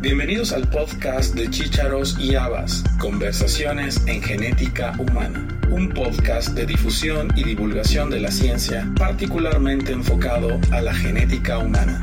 [0.00, 7.28] Bienvenidos al podcast de Chícharos y Habas, Conversaciones en Genética Humana, un podcast de difusión
[7.34, 12.00] y divulgación de la ciencia particularmente enfocado a la genética humana.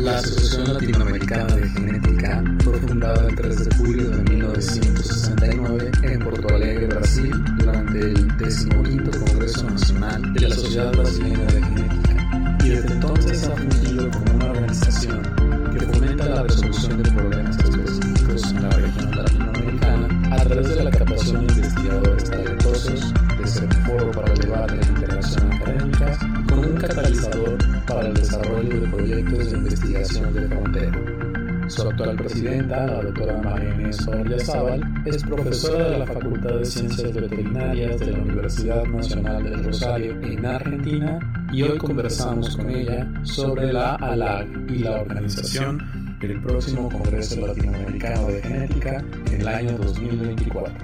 [0.00, 6.52] La Asociación Latinoamericana de Genética fue fundada el 3 de julio de 1969 en Porto
[6.52, 12.05] Alegre, Brasil, durante el 15 Congreso Nacional de la Sociedad Brasileña de Genética,
[12.66, 15.22] y desde entonces ha fungido como una organización
[15.72, 20.90] que fomenta la resolución de problemas específicos en la región latinoamericana a través de la
[20.90, 26.74] captación de investigadores talentosos, de ser foro para el debate e interacción académica, como un
[26.74, 31.16] catalizador para el desarrollo de proyectos de investigación de frontera.
[31.68, 33.96] Su actual presidenta, la doctora María Inés
[34.44, 40.20] Zaval, es profesora de la Facultad de Ciencias Veterinarias de la Universidad Nacional del Rosario
[40.22, 41.18] en Argentina
[41.52, 48.26] y hoy conversamos con ella sobre la ALAG y la organización del próximo Congreso Latinoamericano
[48.28, 50.74] de Genética en el año 2024.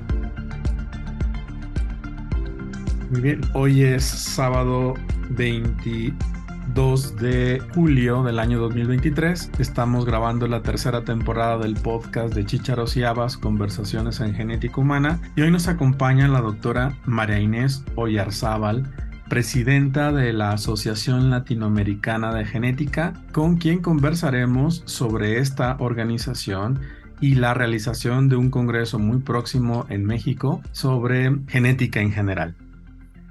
[3.11, 4.95] Muy bien, hoy es sábado
[5.31, 9.51] 22 de julio del año 2023.
[9.59, 15.21] Estamos grabando la tercera temporada del podcast de Chícharos y Habas, Conversaciones en Genética Humana.
[15.37, 18.91] Y hoy nos acompaña la doctora María Inés Oyarzábal,
[19.33, 26.81] presidenta de la Asociación Latinoamericana de Genética, con quien conversaremos sobre esta organización
[27.19, 32.55] y la realización de un congreso muy próximo en México sobre genética en general.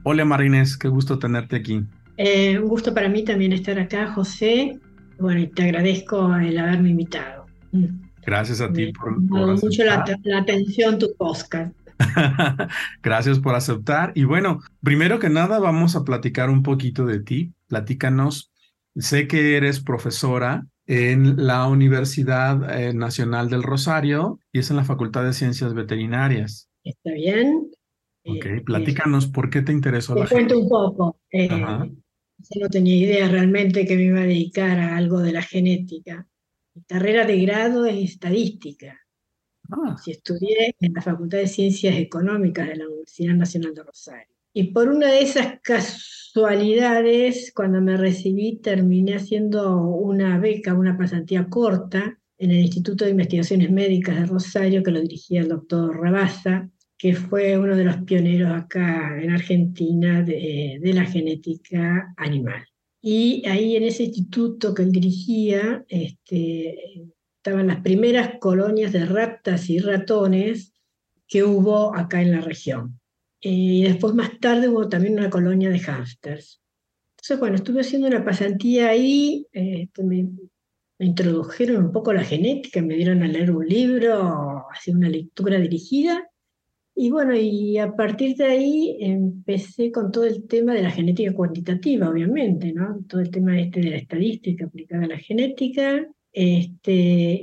[0.02, 1.84] Hola Marines, qué gusto tenerte aquí.
[2.18, 4.80] Eh, un gusto para mí también estar acá, José.
[5.20, 7.46] Bueno, y te agradezco el haberme invitado.
[8.26, 11.76] Gracias a ti Me por, por mucho la, la atención tu podcast.
[13.04, 14.12] Gracias por aceptar.
[14.16, 17.54] Y bueno, primero que nada vamos a platicar un poquito de ti.
[17.68, 18.52] Platícanos.
[18.96, 24.84] Sé que eres profesora en la Universidad eh, Nacional del Rosario y es en la
[24.84, 26.70] Facultad de Ciencias Veterinarias.
[26.84, 27.72] ¿Está bien?
[28.26, 31.20] Ok, Eh, platícanos por qué te interesó Te la cuento un poco.
[31.32, 35.42] Eh, yo no tenía idea realmente que me iba a dedicar a algo de la
[35.42, 36.28] genética.
[36.74, 39.01] Mi carrera de grado es estadística.
[39.72, 44.28] Ah, Sí, estudié en la Facultad de Ciencias Económicas de la Universidad Nacional de Rosario.
[44.54, 51.48] Y por una de esas casualidades, cuando me recibí, terminé haciendo una beca, una pasantía
[51.48, 56.70] corta en el Instituto de Investigaciones Médicas de Rosario, que lo dirigía el doctor Rabasa,
[56.98, 62.66] que fue uno de los pioneros acá en Argentina de, de la genética animal.
[63.02, 67.08] Y ahí en ese instituto que él dirigía, este,
[67.42, 70.74] estaban las primeras colonias de ratas y ratones
[71.28, 73.00] que hubo acá en la región.
[73.42, 76.62] Eh, Y después más tarde hubo también una colonia de hámsters.
[77.16, 80.30] Entonces, bueno, estuve haciendo una pasantía ahí, eh, me,
[81.00, 85.60] me introdujeron un poco la genética, me dieron a leer un libro, hacía una lectura
[85.60, 86.30] dirigida,
[86.94, 91.34] y bueno, y a partir de ahí empecé con todo el tema de la genética
[91.34, 93.04] cuantitativa, obviamente, ¿no?
[93.08, 96.92] Todo el tema este de la estadística aplicada a la genética, este,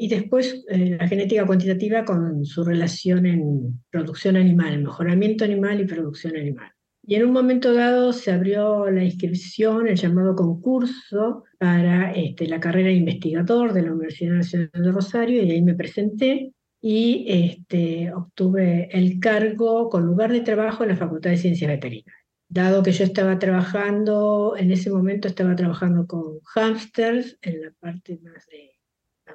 [0.01, 5.87] y después eh, la genética cuantitativa con su relación en producción animal, mejoramiento animal y
[5.87, 6.73] producción animal.
[7.07, 12.61] Y en un momento dado se abrió la inscripción, el llamado concurso para este, la
[12.61, 18.13] carrera de investigador de la Universidad Nacional de Rosario, y ahí me presenté y este,
[18.13, 22.15] obtuve el cargo con lugar de trabajo en la Facultad de Ciencias Veterinarias.
[22.51, 28.19] Dado que yo estaba trabajando, en ese momento estaba trabajando con hámsters en la parte
[28.23, 28.78] más de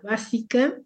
[0.03, 0.79] básica,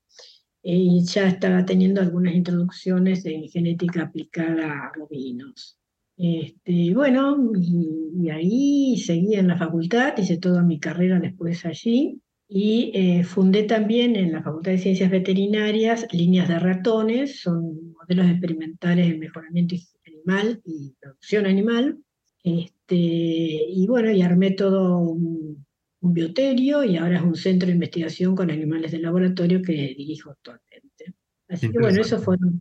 [0.64, 5.80] y ya estaba teniendo algunas introducciones en genética aplicada a bovinos.
[6.18, 12.22] Este, bueno, y, y ahí seguí en la facultad, hice toda mi carrera después allí,
[12.50, 18.28] y eh, fundé también en la Facultad de Ciencias Veterinarias líneas de ratones, son modelos
[18.28, 19.76] experimentales de mejoramiento
[20.06, 21.98] animal y producción animal.
[22.44, 25.66] Este, y bueno, y armé todo un,
[26.02, 30.32] un bioterio y ahora es un centro de investigación con animales de laboratorio que dirijo
[30.32, 31.16] actualmente.
[31.48, 32.60] Así que bueno, esos fueron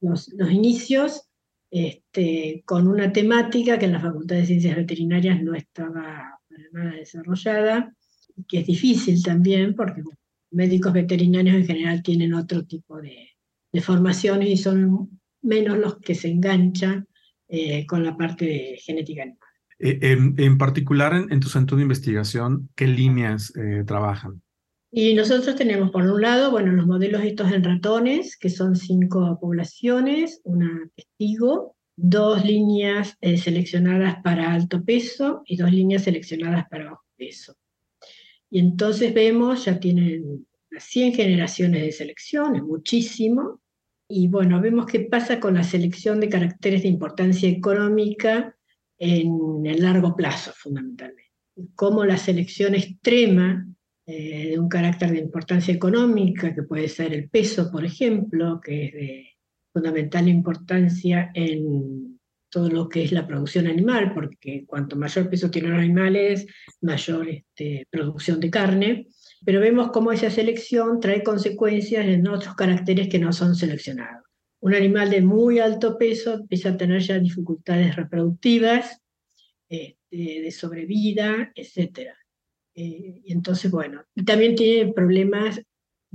[0.00, 1.22] los, los inicios
[1.70, 6.96] este, con una temática que en la Facultad de Ciencias Veterinarias no estaba para nada
[6.96, 7.92] desarrollada
[8.48, 10.18] que es difícil también porque bueno,
[10.50, 13.30] médicos veterinarios en general tienen otro tipo de,
[13.72, 17.06] de formaciones y son menos los que se enganchan
[17.48, 19.45] eh, con la parte de genética animal.
[19.78, 24.42] Eh, en, en, particular, en, en, tu centro de investigación, ¿qué líneas eh, trabajan?
[24.90, 29.38] Y nosotros tenemos, por un lado, bueno, los modelos estos en ratones, que son cinco
[29.38, 36.90] poblaciones, una testigo, dos líneas eh, seleccionadas para alto peso y dos líneas seleccionadas para
[36.90, 37.56] bajo peso.
[38.48, 40.46] Y entonces vemos, ya tienen
[40.78, 43.60] 100 generaciones de selección, es muchísimo,
[44.08, 48.55] y bueno, vemos qué pasa con la selección de caracteres de importancia económica
[48.98, 51.32] en el largo plazo, fundamentalmente.
[51.74, 53.66] Cómo la selección extrema
[54.06, 58.86] eh, de un carácter de importancia económica, que puede ser el peso, por ejemplo, que
[58.86, 59.28] es de
[59.72, 65.72] fundamental importancia en todo lo que es la producción animal, porque cuanto mayor peso tienen
[65.72, 66.46] los animales,
[66.80, 69.08] mayor este, producción de carne,
[69.44, 74.25] pero vemos cómo esa selección trae consecuencias en otros caracteres que no son seleccionados.
[74.66, 79.00] Un animal de muy alto peso empieza a tener ya dificultades reproductivas,
[79.68, 82.10] este, de sobrevida, etc.
[82.74, 85.62] Eh, y entonces, bueno, también tiene problemas,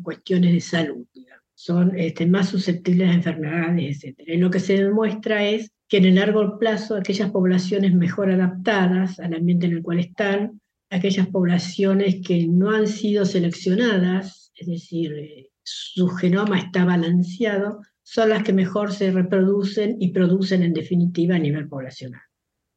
[0.03, 1.07] cuestiones de salud,
[1.55, 4.19] son este, más susceptibles a enfermedades, etc.
[4.27, 9.17] Y lo que se demuestra es que en el largo plazo aquellas poblaciones mejor adaptadas
[9.21, 10.59] al ambiente en el cual están,
[10.89, 17.79] aquellas poblaciones que no han sido seleccionadas, es decir, eh, su genoma está balanceado,
[18.11, 22.19] son las que mejor se reproducen y producen en definitiva a nivel poblacional.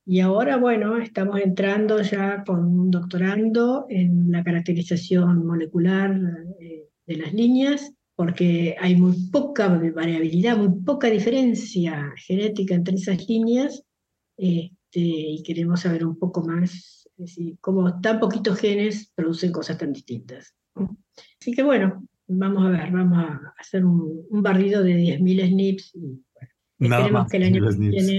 [0.06, 6.16] Y ahora, bueno, estamos entrando ya con un doctorando en la caracterización molecular
[6.60, 13.28] eh, de las líneas porque hay muy poca variabilidad, muy poca diferencia genética entre esas
[13.28, 13.82] líneas,
[14.36, 19.92] este, y queremos saber un poco más, decir, cómo tan poquitos genes producen cosas tan
[19.92, 20.54] distintas.
[21.40, 26.88] Así que bueno, vamos a ver, vamos a hacer un, barrido de 10.000 SNPs y
[26.88, 28.18] Nada más que el año que viene...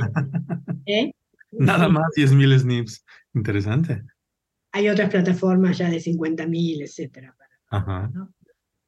[0.86, 1.12] ¿eh?
[1.52, 4.04] Nada más 10.000 SNPs, interesante.
[4.72, 7.36] Hay otras plataformas ya de 50.000, etcétera.
[7.70, 8.12] Ajá.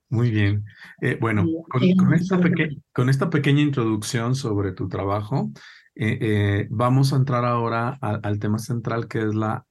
[0.09, 0.65] Muy bien.
[1.01, 5.51] Eh, bueno, con, esta pequeña introducción sobre tu trabajo,
[5.95, 9.65] eh, eh, vamos a entrar ahora al tema central que es la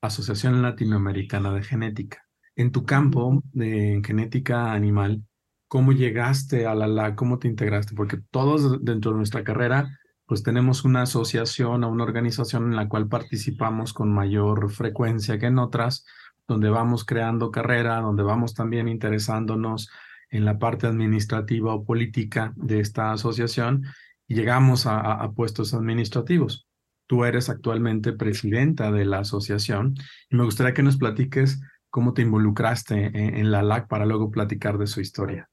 [0.00, 2.29] Asociación Latinoamericana de Genética.
[2.60, 5.24] En tu campo de genética animal,
[5.66, 7.14] ¿cómo llegaste a la LAC?
[7.14, 7.94] ¿Cómo te integraste?
[7.94, 12.86] Porque todos dentro de nuestra carrera, pues tenemos una asociación o una organización en la
[12.86, 16.04] cual participamos con mayor frecuencia que en otras
[16.46, 19.88] donde vamos creando carrera, donde vamos también interesándonos
[20.28, 23.86] en la parte administrativa o política de esta asociación
[24.28, 26.68] y llegamos a, puestos administrativos.
[27.06, 29.94] Tú eres actualmente presidenta de la asociación
[30.28, 31.58] y me gustaría que nos platiques
[31.90, 35.50] cómo te involucraste en, la LAC para luego platicar de su historia.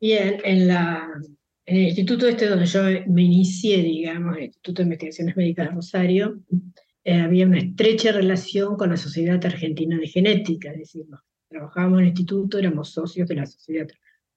[0.00, 1.08] Bien, en, la,
[1.66, 5.74] en el instituto este donde yo me inicié, digamos, el Instituto de Investigaciones Médicas de
[5.74, 6.40] Rosario,
[7.04, 11.06] eh, había una estrecha relación con la Sociedad Argentina de Genética, es decir,
[11.48, 13.88] trabajábamos en el instituto, éramos socios de la Sociedad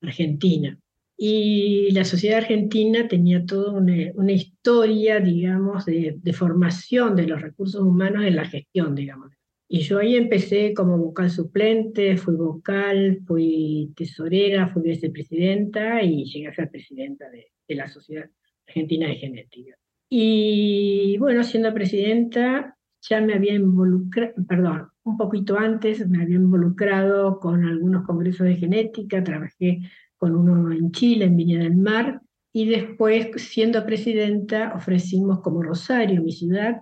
[0.02, 0.80] Argentina.
[1.24, 8.24] Y la sociedad argentina tenía toda una, historia, digamos, de, formación de los recursos humanos
[8.26, 9.32] en la gestión, digamos.
[9.74, 16.50] Y yo ahí empecé como vocal suplente, fui vocal, fui tesorera, fui vicepresidenta y llegué
[16.50, 18.30] a ser presidenta de la Sociedad
[18.68, 19.78] Argentina de Genética.
[20.10, 27.40] Y bueno, siendo presidenta, ya me había involucrado, perdón, un poquito antes me había involucrado
[27.40, 29.80] con algunos congresos de genética, trabajé
[30.18, 32.20] con uno en Chile, en Viña del Mar,
[32.52, 36.82] y después, siendo presidenta, ofrecimos como Rosario, mi ciudad,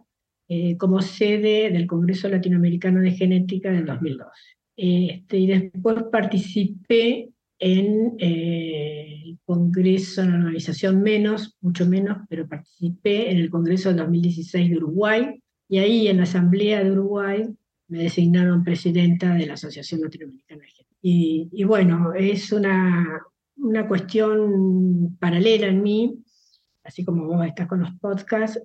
[0.51, 4.31] eh, como sede del Congreso Latinoamericano de Genética del 2012.
[4.75, 7.29] Este, y después participé
[7.59, 13.89] en eh, el Congreso, en la organización menos, mucho menos, pero participé en el Congreso
[13.89, 17.45] del 2016 de Uruguay y ahí en la Asamblea de Uruguay
[17.87, 20.95] me designaron presidenta de la Asociación Latinoamericana de Género.
[21.01, 23.21] Y, y, bueno, es una,
[23.57, 26.23] una cuestión paralela en mí,
[26.83, 28.59] así como vos estás con los podcasts,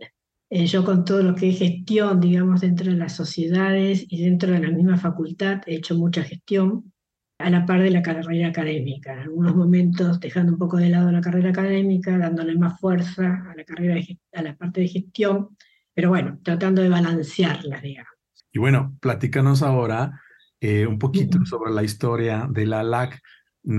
[0.50, 4.52] eh, yo con todo lo que es gestión, digamos, dentro de las sociedades y dentro
[4.52, 6.92] de la misma facultad he hecho mucha gestión
[7.38, 9.12] a la par de la carrera académica.
[9.12, 13.54] En algunos momentos dejando un poco de lado la carrera académica, dándole más fuerza a
[13.56, 14.00] la, carrera
[14.32, 15.56] a la parte de gestión,
[15.92, 18.12] pero bueno, tratando de balancearla, digamos.
[18.52, 20.20] Y bueno, platícanos ahora
[20.60, 23.20] eh, un poquito sobre la historia de la LAC.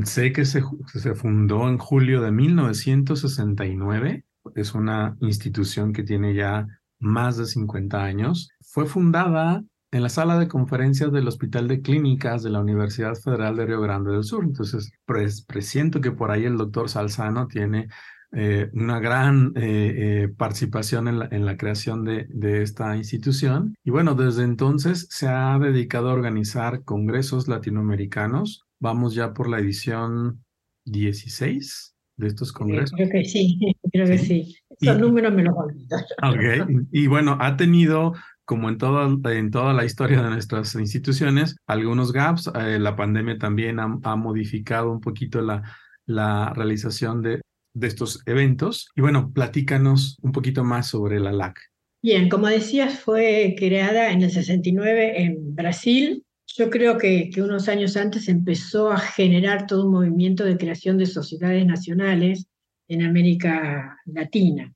[0.04, 6.68] Sé que se, se fundó en julio de 1969, es una institución que tiene ya
[7.00, 8.50] más de 50 años.
[8.62, 13.56] Fue fundada en la sala de conferencias del Hospital de Clínicas de la Universidad Federal
[13.56, 14.44] de Río Grande del Sur.
[14.44, 17.88] Entonces, presiento que por ahí el doctor Salzano tiene
[18.34, 23.76] eh, una gran eh, eh, participación en la, creación de, de, esta institución.
[23.86, 28.66] Y bueno, desde entonces se ha dedicado a organizar congresos latinoamericanos.
[28.80, 30.44] Vamos ya por la edición
[30.84, 32.92] 16 de estos congresos.
[32.96, 33.60] Creo que sí,
[33.92, 34.58] creo que sí.
[34.80, 35.98] Esos números me los olvido.
[36.24, 38.14] Ok, y bueno, ha tenido
[38.46, 42.52] como en toda, en toda la historia de nuestras instituciones, algunos gaps.
[42.56, 45.64] Eh, la pandemia también ha, modificado un poquito la,
[46.06, 47.42] la realización de,
[47.74, 48.90] de estos eventos.
[48.96, 51.60] Y bueno, platícanos un poquito más sobre la LAC.
[52.02, 56.25] Bien, como decías, fue creada en el 69 en Brasil.
[56.58, 60.98] Yo creo que, que, unos años antes empezó a generar todo un movimiento de creación
[60.98, 62.48] de sociedades nacionales
[62.88, 64.74] en América Latina.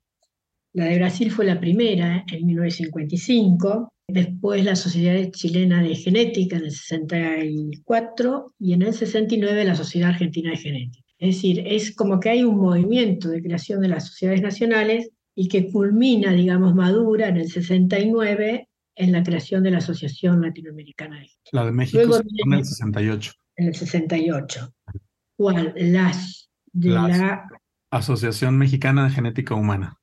[0.74, 6.66] La de Brasil fue la primera en 1955, después la Sociedad Chilena de Genética en
[6.66, 11.06] el 64 y en el 69 la Sociedad Argentina de Genética.
[11.18, 15.48] Es decir, es como que hay un movimiento de creación de las sociedades nacionales y
[15.48, 18.69] que culmina, digamos, madura en el 69
[19.00, 21.50] en la creación de la Asociación Latinoamericana de Genética.
[21.54, 23.34] La de México en el 68.
[23.56, 24.74] En el 68.
[25.38, 25.74] ¿Cuál?
[25.78, 27.48] Las de la
[27.92, 29.98] Asociación Mexicana de Genética Humana.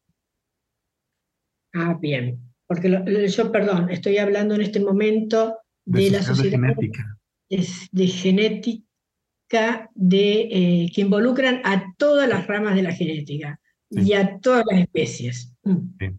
[1.75, 2.41] Ah, bien.
[2.67, 7.19] Porque yo, perdón, estoy hablando en este momento de, la sociedad de genética.
[7.51, 13.61] De, genética de, eh, que involucran a todas las ramas de la genética
[13.91, 15.55] y a todas las especies.
[15.65, 16.17] Mm.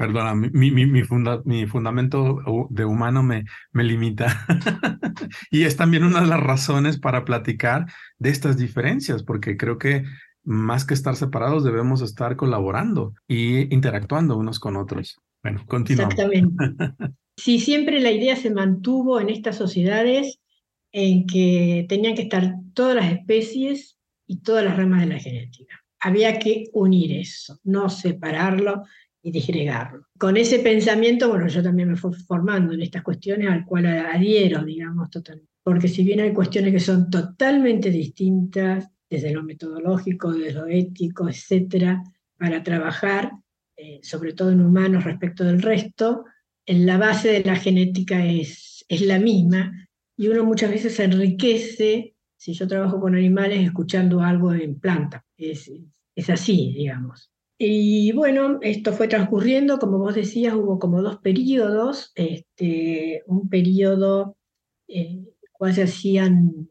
[0.00, 2.38] Perdona, mi, mi, mi, fundamento
[2.70, 4.46] de humano me, me limita.
[5.50, 7.84] y es también una de las razones para platicar
[8.18, 10.04] de estas diferencias, porque creo que
[10.42, 15.18] más que estar separados, debemos estar colaborando y interactuando unos con otros.
[15.42, 16.14] Bueno, continuamos.
[16.14, 16.94] Exactamente.
[17.36, 20.40] Sí, siempre la idea se mantuvo en estas sociedades
[20.92, 25.80] en que tenían que estar todas las especies y todas las ramas de la genética.
[26.00, 28.82] Había que unir eso, no separarlo
[29.22, 30.06] y disgregarlo.
[30.18, 34.64] Con ese pensamiento, bueno, yo también me fui formando en estas cuestiones al cual adhiero,
[34.64, 35.50] digamos, totalmente.
[35.62, 41.28] Porque si bien hay cuestiones que son totalmente distintas, desde lo metodológico, desde lo ético,
[41.28, 42.02] etcétera,
[42.38, 43.32] para trabajar,
[43.76, 46.24] eh, sobre todo en humanos respecto del resto,
[46.64, 51.04] en la base de la genética es, es la misma y uno muchas veces se
[51.04, 55.24] enriquece, si yo trabajo con animales, escuchando algo en planta.
[55.36, 55.70] Es,
[56.14, 57.30] es así, digamos.
[57.62, 64.38] Y bueno, esto fue transcurriendo, como vos decías, hubo como dos periodos, este, un periodo
[64.88, 66.70] en el cual se hacían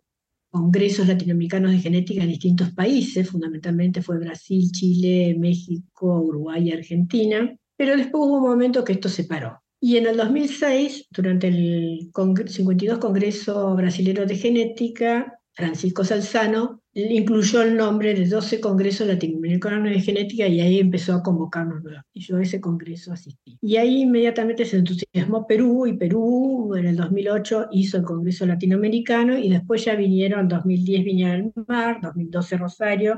[0.50, 7.96] congresos latinoamericanos de genética en distintos países, fundamentalmente fue Brasil, Chile, México, Uruguay Argentina, pero
[7.96, 9.62] después hubo un momento que esto se paró.
[9.79, 12.10] Y en el 2006, durante el
[12.48, 20.01] 52 Congreso Brasilero de Genética, Francisco Salzano incluyó el nombre de 12 congresos latinoamericanos de
[20.01, 23.58] genética y ahí empezó a convocarnos Y yo a ese congreso asistí.
[23.62, 29.38] Y ahí inmediatamente se entusiasmó Perú y Perú en el 2008 hizo el congreso latinoamericano
[29.38, 33.15] y después ya vinieron, en 2010 Viña del Mar, 2012 Rosario,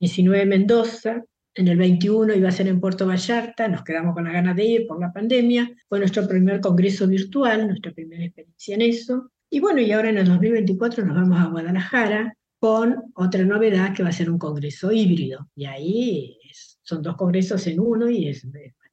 [0.00, 4.32] 19 Mendoza, en el 21 iba a ser en Puerto Vallarta, nos quedamos con la
[4.32, 5.70] ganas de ir por la pandemia.
[5.88, 9.30] Fue nuestro primer congreso virtual, nuestra primera experiencia en eso.
[9.48, 14.02] Y bueno, y ahora en el 2024 nos vamos a Guadalajara con otra novedad que
[14.02, 15.48] va a ser un congreso híbrido.
[15.54, 16.38] Y ahí
[16.82, 18.46] son dos congresos en uno y es...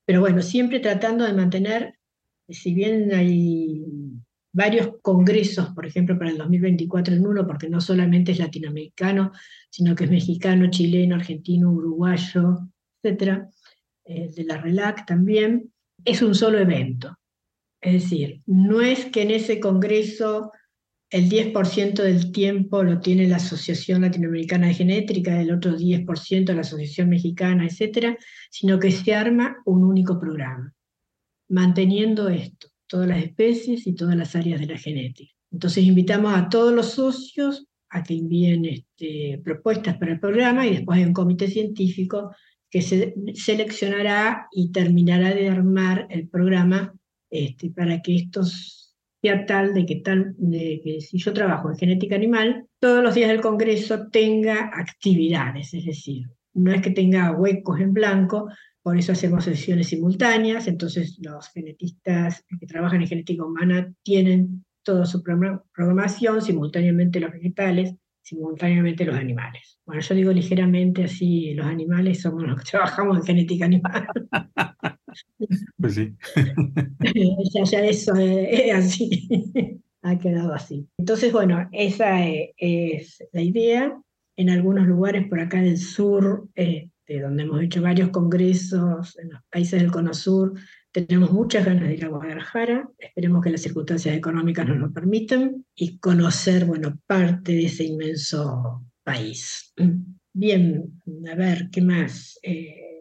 [0.06, 1.96] Pero bueno, siempre tratando de mantener,
[2.50, 3.86] si bien hay
[4.52, 9.32] varios congresos, por ejemplo, para el 2024 en uno, porque no solamente es latinoamericano,
[9.70, 12.70] sino que es mexicano, chileno, argentino, uruguayo,
[13.02, 13.50] etcétera,
[14.06, 15.72] eh, de la RELAC también,
[16.06, 17.18] es un solo evento.
[17.82, 20.52] Es decir, no es que en ese congreso
[21.14, 26.62] el 10% del tiempo lo tiene la Asociación Latinoamericana de Genética, el otro 10% la
[26.62, 28.18] Asociación Mexicana, etcétera,
[28.50, 30.74] sino que se arma un único programa,
[31.50, 35.32] manteniendo esto, todas las especies y todas las áreas de la genética.
[35.52, 40.72] Entonces invitamos a todos los socios a que envíen este, propuestas para el programa y
[40.72, 42.36] después hay un comité científico
[42.72, 46.92] que se seleccionará y terminará de armar el programa
[47.30, 48.42] este, para que esto
[49.24, 53.16] sea tal de que, tal de que si yo trabajo en genética animal, todos los
[53.16, 58.50] días del Congreso tenga actividades, es decir, no es que tenga huecos en blanco,
[58.82, 65.06] por eso hacemos sesiones simultáneas, entonces los genetistas que trabajan en genética humana tienen toda
[65.06, 69.80] su programación, simultáneamente los vegetales, simultáneamente los animales.
[69.86, 74.06] Bueno, yo digo ligeramente así, los animales somos los que trabajamos en genética animal.
[75.78, 76.16] Pues sí.
[77.72, 79.28] ya, eso es así,
[80.02, 80.88] ha quedado así.
[80.98, 84.00] Entonces, bueno, esa e, es la idea.
[84.36, 89.42] En algunos lugares por acá del sur, este, donde hemos hecho varios congresos en los
[89.52, 90.54] países del Cono Sur,
[90.94, 95.66] tenemos muchas ganas de ir a Guadalajara, esperemos que las circunstancias económicas nos lo permitan
[95.76, 99.74] y conocer, bueno, parte de ese inmenso país.
[100.34, 101.02] Bien,
[101.32, 102.40] a ver, ¿qué más?
[102.44, 102.93] Eh,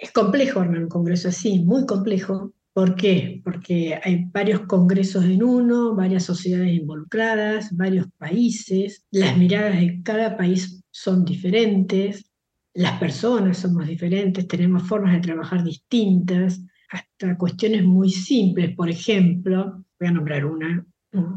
[0.00, 3.40] es complejo armar un congreso así, muy complejo, ¿Por qué?
[3.44, 10.36] Porque hay varios congresos en uno, varias sociedades involucradas, varios países, las miradas de cada
[10.36, 12.30] país son diferentes,
[12.72, 18.74] las personas somos diferentes, tenemos formas de trabajar distintas, hasta cuestiones muy simples.
[18.76, 20.86] Por ejemplo, voy a nombrar una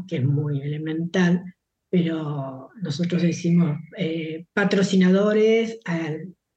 [0.06, 1.42] que es muy elemental,
[1.90, 6.10] pero nosotros decimos eh, patrocinadores a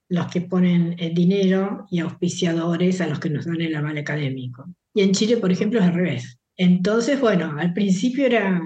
[0.09, 4.65] los que ponen el dinero y auspiciadores a los que nos dan el aval académico.
[4.93, 6.37] Y en Chile, por ejemplo, es al revés.
[6.55, 8.61] Entonces, bueno, al principio era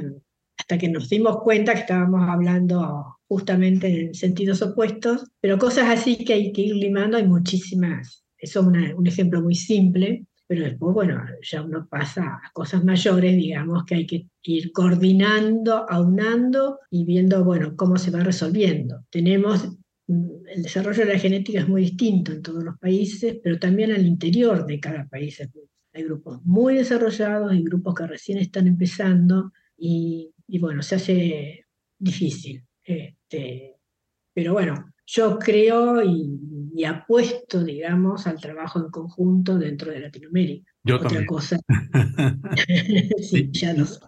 [0.58, 6.18] hasta que nos dimos cuenta que estábamos hablando justamente en sentidos opuestos, pero cosas así
[6.24, 8.24] que hay que ir limando hay muchísimas.
[8.38, 13.36] Eso es un ejemplo muy simple, pero después, bueno, ya uno pasa a cosas mayores,
[13.38, 19.06] digamos, que hay que ir coordinando, aunando y viendo, bueno, cómo se va resolviendo.
[19.10, 19.78] Tenemos,
[20.54, 24.06] el desarrollo de la genética es muy distinto en todos los países, pero también al
[24.06, 25.42] interior de cada país.
[25.94, 31.66] Hay grupos muy desarrollados y grupos que recién están empezando y, bueno, se hace
[31.98, 32.64] difícil.
[32.84, 33.76] Este,
[34.34, 40.72] pero bueno, yo creo y, apuesto, digamos, al trabajo en conjunto dentro de Latinoamérica.
[40.84, 41.60] Yo Otra cosa.
[43.22, 44.00] sí, ya lo sé.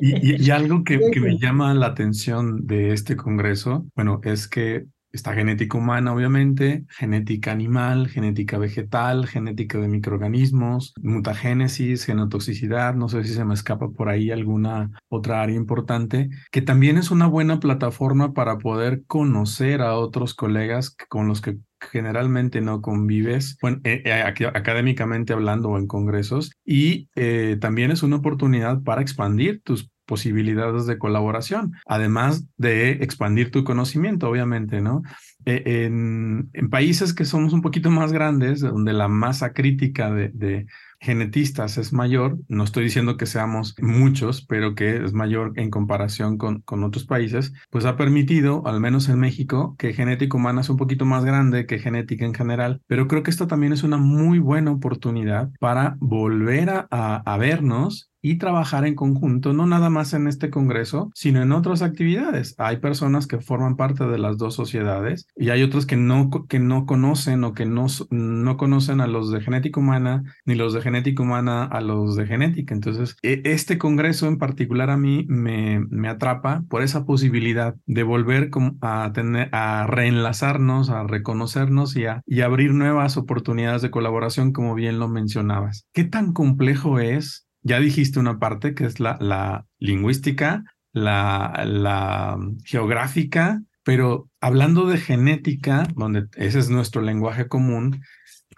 [0.00, 5.32] Y, algo que, que, me llama la atención de este congreso, bueno, es que Está
[5.32, 13.32] genética humana, obviamente, genética animal, genética vegetal, genética de microorganismos, mutagénesis, genotoxicidad, no sé si
[13.32, 18.32] se me escapa por ahí alguna otra área importante, que también es una buena plataforma
[18.32, 25.32] para poder conocer a otros colegas con los que generalmente no convives, eh, eh, académicamente
[25.32, 30.98] hablando o en congresos, y eh, también es una oportunidad para expandir tus posibilidades de
[30.98, 35.02] colaboración, además de expandir tu conocimiento, obviamente, ¿no?
[35.46, 40.66] E, en, países que somos un poquito más grandes, donde la masa crítica de,
[41.00, 46.38] genetistas es mayor, no estoy diciendo que seamos muchos, pero que es mayor en comparación
[46.38, 50.70] con, con otros países, pues ha permitido, al menos en México, que genética humana es
[50.70, 53.98] un poquito más grande que genética en general, pero creo que esto también es una
[53.98, 60.14] muy buena oportunidad para volver a, a vernos y trabajar en conjunto, no nada más
[60.14, 62.54] en este Congreso, sino en otras actividades.
[62.56, 66.58] Hay personas que forman parte de las dos sociedades y hay otros que no, que
[66.58, 70.80] no conocen o que no, no conocen a los de genética humana, ni los de
[70.80, 72.72] genética humana a los de genética.
[72.74, 78.02] Entonces, e, este Congreso en particular a mí me, me atrapa por esa posibilidad de
[78.04, 84.52] volver a, tener, a reenlazarnos, a reconocernos y a y abrir nuevas oportunidades de colaboración,
[84.52, 85.86] como bien lo mencionabas.
[85.92, 92.38] ¿Qué tan complejo es ya dijiste una parte que es la, la lingüística, la, la
[92.64, 98.02] geográfica, pero hablando de genética, donde ese es nuestro lenguaje común,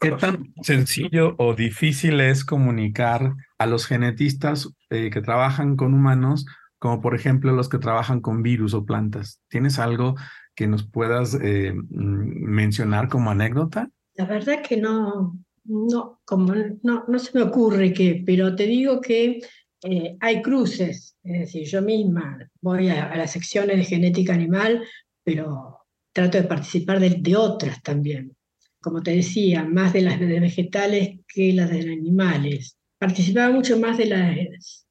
[0.01, 6.45] ¿qué tan sencillo o difícil es comunicar a los genetistas eh, que trabajan con humanos,
[6.79, 9.41] como por ejemplo los que trabajan con virus o plantas?
[9.49, 10.17] ¿Tienes algo
[10.55, 13.89] que nos puedas eh, mm, mencionar como anécdota?
[14.15, 19.01] La verdad que no, no, como no, no se me ocurre que, pero te digo
[19.01, 19.41] que
[19.83, 24.83] eh, hay cruces, es decir, yo misma voy a, las secciones de genética animal,
[25.23, 25.81] pero
[26.13, 28.35] trato de participar de, otras también.
[28.81, 32.79] Como te decía, más de las de vegetales que las de animales.
[32.99, 34.87] Participaba mucho más de las,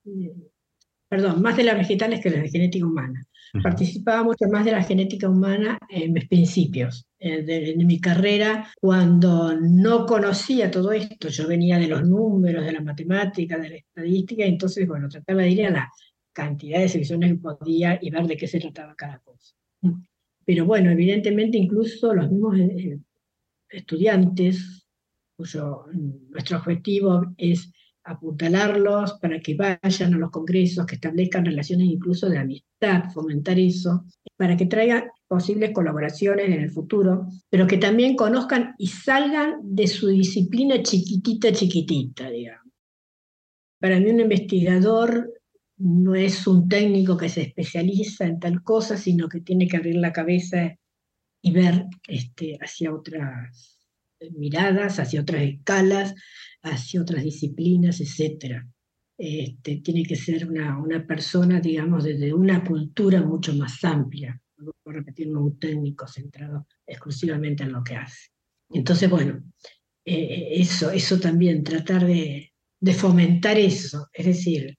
[1.09, 3.25] perdón, más de las vegetales que las de genética humana.
[3.63, 10.05] Participaba mucho más de la genética humana en mis principios, de, mi carrera, cuando no
[10.05, 11.29] conocía todo esto.
[11.29, 15.49] Yo venía de los números, de la matemática, de la estadística, entonces, bueno, trataba de
[15.49, 15.91] ir a la
[16.33, 19.55] cantidad de secciones que podía y ver de qué se trataba cada cosa.
[20.45, 22.99] Pero bueno, evidentemente incluso los mismos eh,
[23.69, 24.85] estudiantes,
[25.35, 25.85] cuyo
[26.29, 27.71] nuestro objetivo es
[28.05, 34.05] apuntalarlos para que vayan a los congresos, que establezcan relaciones incluso de amistad, fomentar eso,
[34.37, 39.87] para que traigan posibles colaboraciones en el futuro, pero que también conozcan y salgan de
[39.87, 42.71] su disciplina chiquitita, chiquitita, digamos.
[43.79, 45.33] Para mí un investigador
[45.77, 49.95] no es un técnico que se especializa en tal cosa, sino que tiene que abrir
[49.95, 50.77] la cabeza
[51.41, 53.74] y ver este, hacia otras
[54.35, 56.15] miradas, hacia otras escalas,
[56.61, 58.63] hacia otras disciplinas, etc.
[59.17, 64.97] Este, tiene que ser una, persona, digamos, desde una cultura mucho más amplia, no puedo
[64.97, 68.29] repetir, un técnico centrado exclusivamente en lo que hace.
[68.69, 69.41] Entonces, bueno,
[70.03, 72.51] eh, eso, eso también, tratar de,
[72.93, 74.77] fomentar eso, es decir,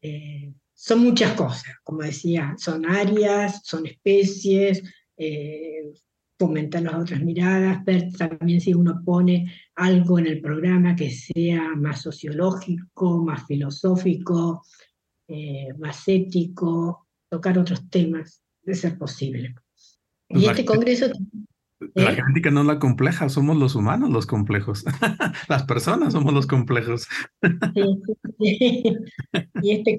[0.00, 4.82] eh, son muchas cosas, como decía, son áreas, son especies,
[5.16, 5.92] eh,
[6.38, 11.74] fomentar las otras miradas, ver también si uno pone algo en el programa que sea
[11.74, 14.62] más sociológico, más filosófico,
[15.26, 19.54] eh, más ético, tocar otros temas, de ser posible.
[20.28, 21.06] Y este congreso...
[21.94, 22.16] La ¿eh?
[22.16, 24.84] genética no es la compleja, somos los humanos los complejos.
[25.48, 27.06] Las personas somos los complejos.
[29.60, 29.96] Y este,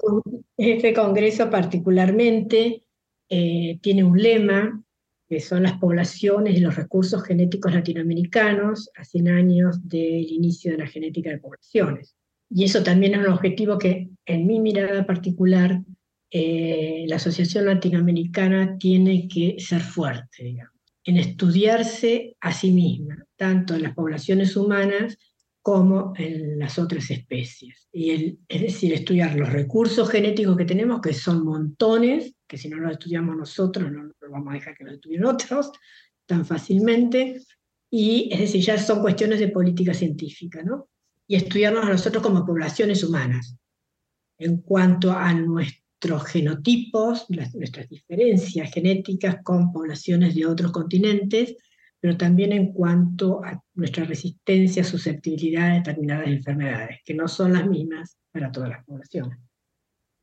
[0.56, 2.84] este congreso particularmente
[3.28, 4.82] eh, tiene un lema
[5.30, 10.78] que son las poblaciones y los recursos genéticos latinoamericanos a 100 años del inicio de
[10.78, 12.16] la genética de poblaciones.
[12.50, 15.82] Y eso también es un objetivo que, en mi mirada particular,
[16.32, 23.76] eh, la Asociación Latinoamericana tiene que ser fuerte, digamos, en estudiarse a sí misma, tanto
[23.76, 25.16] en las poblaciones humanas
[25.62, 27.88] como en las otras especies.
[27.92, 32.68] Y el, es decir, estudiar los recursos genéticos que tenemos, que son montones, que si
[32.68, 35.70] no los estudiamos nosotros no, no vamos a dejar que los estudien otros
[36.26, 37.42] tan fácilmente,
[37.90, 40.88] y es decir, ya son cuestiones de política científica, ¿no?
[41.26, 43.56] Y estudiarnos a nosotros como poblaciones humanas,
[44.38, 51.56] en cuanto a nuestros genotipos, nuestras diferencias genéticas con poblaciones de otros continentes,
[52.00, 57.66] pero también en cuanto a nuestra resistencia, susceptibilidad a determinadas enfermedades, que no son las
[57.66, 59.38] mismas para todas las poblaciones.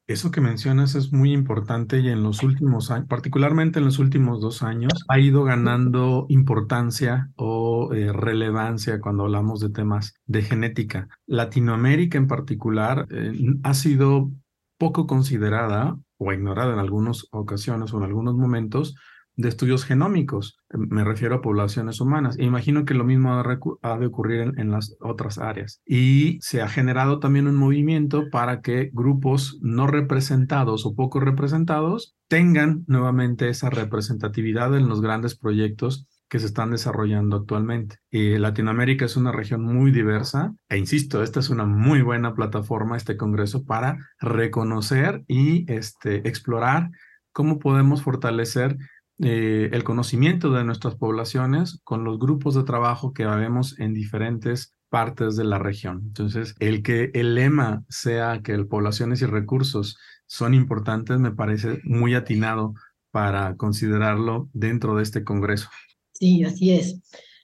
[0.07, 4.39] Eso que mencionas es muy importante y en los últimos años, particularmente en los últimos
[4.39, 11.09] dos años, ha ido ganando importancia o eh, relevancia cuando hablamos de temas de genética.
[11.25, 14.31] Latinoamérica en particular eh, ha sido
[14.77, 18.95] poco considerada o ignorada en algunas ocasiones o en algunos momentos
[19.38, 22.38] de estudios genómicos, me refiero a poblaciones humanas.
[22.38, 25.80] E imagino que lo mismo ha de ocurrir en, las otras áreas.
[25.86, 32.15] Y se ha generado también un movimiento para que grupos no representados o poco representados
[32.28, 37.97] tengan nuevamente esa representatividad en los grandes proyectos que se están desarrollando actualmente.
[38.10, 42.97] Y Latinoamérica es una región muy diversa e insisto, esta es una muy buena plataforma,
[42.97, 46.89] este congreso, para reconocer y este, explorar
[47.38, 48.78] cómo podemos fortalecer
[49.19, 54.75] eh, el conocimiento de nuestras poblaciones con los grupos de trabajo que vemos en diferentes
[54.89, 56.03] partes de la región.
[56.06, 62.13] Entonces, el que el lema sea que poblaciones y recursos son importantes me parece muy
[62.13, 62.75] atinado
[63.10, 65.69] para considerarlo dentro de este Congreso.
[66.13, 67.01] Sí, así es.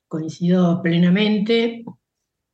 [0.07, 1.83] Coincido plenamente.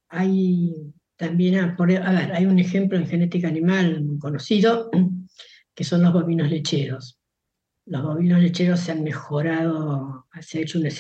[0.08, 4.89] Hay también, a, ver, hay un ejemplo en genética animal muy conocido,
[5.75, 7.18] que son los bovinos lecheros
[7.89, 10.91] los bovinos lecheros se han mejorado, se ha hecho una,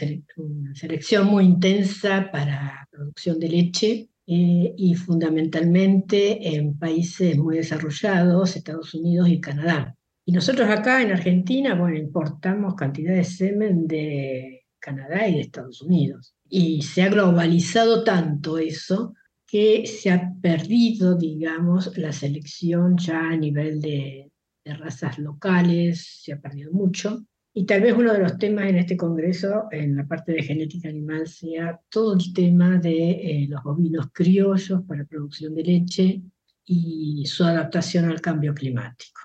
[0.73, 8.95] selección muy intensa para producción de leche eh, y fundamentalmente en países muy desarrollados, Estados
[8.95, 9.95] Unidos y Canadá.
[10.25, 15.81] Y nosotros acá en Argentina, bueno, importamos cantidad de semen de Canadá y de Estados
[15.83, 16.33] Unidos.
[16.49, 19.13] Y se ha globalizado tanto eso
[19.45, 24.28] que se ha perdido, digamos, la selección ya a nivel de,
[24.63, 27.25] de razas locales, se ha perdido mucho.
[27.53, 30.89] Y tal vez uno de los temas en este congreso, en la parte de genética
[30.89, 36.21] animal, sea todo el tema de eh, los bovinos criollos para producción de leche
[36.65, 39.21] y su adaptación al cambio climático.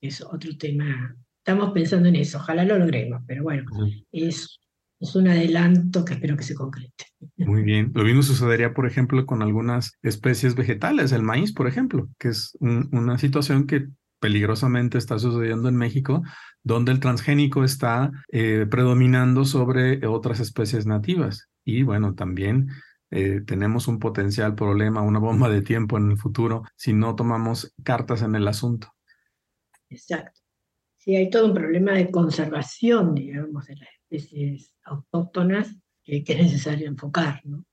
[0.00, 1.16] Es otro tema.
[1.38, 3.64] Estamos pensando en eso, ojalá lo logremos, pero bueno,
[4.12, 4.60] es,
[5.00, 7.06] es un adelanto que espero que se concrete.
[7.36, 7.90] Muy bien.
[7.94, 12.56] Lo mismo sucedería, por ejemplo, con algunas especies vegetales, el maíz, por ejemplo, que es
[12.60, 13.88] una situación que
[14.22, 16.22] peligrosamente está sucediendo en México,
[16.62, 21.48] donde el transgénico está eh, predominando sobre otras especies nativas.
[21.64, 22.68] Y bueno, también
[23.10, 27.74] eh, tenemos un potencial problema, una bomba de tiempo en el futuro si no tomamos
[27.82, 28.94] cartas en el asunto.
[29.90, 30.40] Exacto.
[30.98, 36.86] Sí, hay todo un problema de conservación, digamos, de las especies autóctonas que, es necesario
[36.86, 37.40] enfocar.
[37.44, 37.64] ¿no?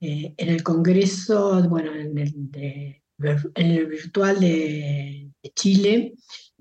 [0.00, 3.03] Eh, en el Congreso, bueno, en el, de,
[3.54, 6.14] en el virtual de Chile,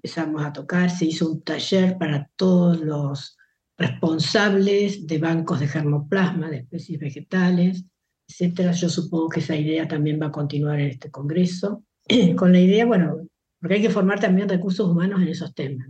[0.03, 3.37] empezamos a tocar, se hizo un taller para todos los
[3.77, 7.85] responsables de bancos de germoplasma, de especies vegetales,
[8.27, 8.71] etcétera.
[8.73, 11.83] Yo supongo que esa idea también va a continuar en este congreso,
[12.35, 13.27] con la idea, bueno,
[13.59, 15.87] porque hay que formar también recursos humanos en esos temas.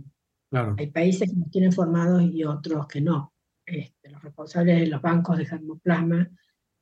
[0.50, 0.76] Claro.
[0.78, 3.32] Hay países que nos tienen formados y otros que no.
[3.66, 6.30] Este, los responsables de los bancos de germoplasma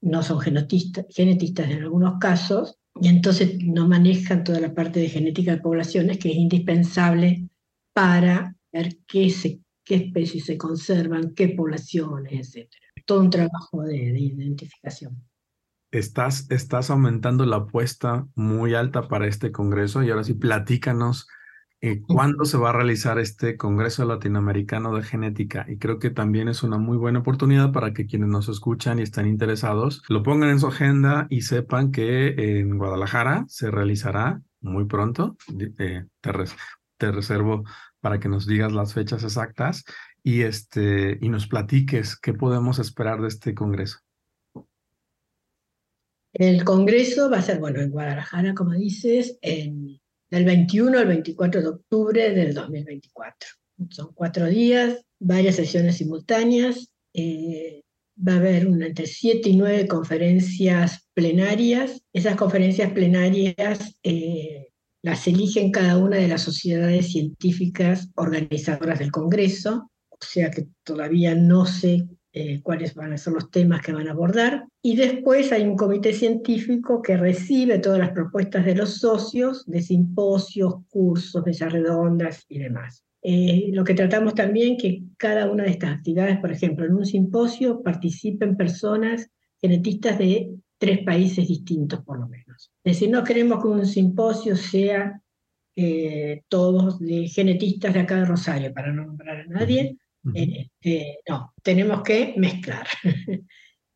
[0.03, 5.09] no son genetistas, genetistas en algunos casos, y entonces no manejan toda la parte de
[5.09, 7.49] genética de poblaciones que es indispensable
[7.95, 12.69] para ver qué, se, qué especies se conservan, qué poblaciones, etc.
[13.07, 15.23] Todo un trabajo de, identificación.
[15.91, 21.29] Estás, estás aumentando la apuesta muy alta para este congreso y ahora sí platícanos
[21.85, 25.67] eh, cuándo se va a realizar este Congreso Latinoamericano de Genética.
[25.69, 29.03] Y creo que también es una muy buena oportunidad para que quienes nos escuchan y
[29.03, 34.85] están interesados lo pongan en su agenda y sepan que en Guadalajara se realizará muy
[34.85, 35.37] pronto.
[35.59, 36.33] Eh, te,
[36.99, 37.65] te reservo
[38.01, 39.85] para que nos digas las fechas exactas
[40.23, 43.99] y, este, y nos platiques qué podemos esperar de este Congreso.
[46.33, 50.01] El Congreso va a ser, bueno, en Guadalajara, como dices, en,
[50.33, 53.51] del 21 al 24 de octubre del 2024.
[53.91, 56.95] Son cuatro días, varias sesiones simultáneas.
[57.13, 57.83] Eh,
[58.17, 62.03] va a haber una, entre siete y nueve conferencias plenarias.
[62.15, 64.69] Esas conferencias plenarias eh,
[65.03, 71.35] las eligen cada una de las sociedades científicas organizadoras del Congreso, o sea que todavía
[71.35, 74.67] no sé eh, cuáles van a ser los temas que van a abordar.
[74.81, 79.83] Y después hay un comité científico que recibe todas las propuestas de los socios de
[79.83, 83.05] simposios, cursos, mesas redondas y demás.
[83.23, 87.07] Eh, lo que tratamos también que cada una de estas actividades, por ejemplo, en un
[87.07, 92.73] simposio participen personas genetistas de tres países distintos por lo menos.
[92.83, 95.23] Es decir, no queremos que un simposio sea
[95.77, 99.97] eh, todos de genetistas de acá de Rosario, para no nombrar a nadie,
[100.35, 102.87] este, no, tenemos que mezclar.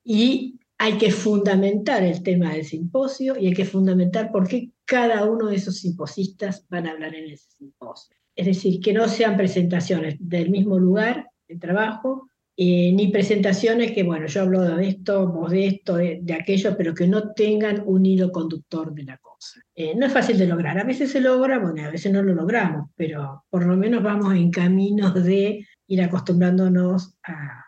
[0.04, 5.24] y hay que fundamentar el tema del simposio y hay que fundamentar por qué cada
[5.24, 8.16] uno de esos simposistas van a hablar en ese simposio.
[8.34, 14.02] Es decir, que no sean presentaciones del mismo lugar de trabajo, eh, ni presentaciones que,
[14.02, 18.06] bueno, yo hablo de esto, vos de esto, de, aquello, pero que no tengan un
[18.06, 19.60] hilo conductor de la cosa.
[19.74, 22.34] Eh, no es fácil de lograr, a veces se logra, bueno, a veces no lo
[22.34, 27.64] logramos, pero por lo menos vamos en camino de ir acostumbrándonos a,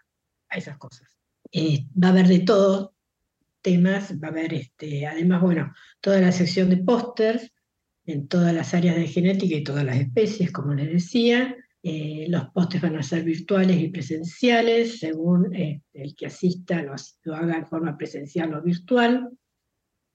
[0.51, 1.09] esas cosas.
[1.53, 2.95] Eh, va a haber de todo
[3.61, 7.53] temas, va a haber este, además, bueno, toda la sección de pósters
[8.07, 11.55] en todas las áreas de genética y todas las especies, como les decía.
[11.83, 16.95] Eh, los pósters van a ser virtuales y presenciales, según este, el que asista lo,
[17.25, 19.29] lo haga en forma presencial o virtual.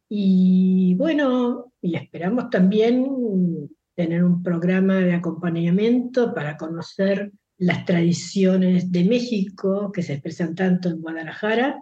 [0.09, 7.31] Y bueno, y esperamos también tener un programa de acompañamiento para conocer
[7.63, 11.81] las tradiciones de México que se expresan tanto en Guadalajara,